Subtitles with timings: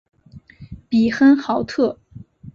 [0.89, 1.99] 比亨豪特。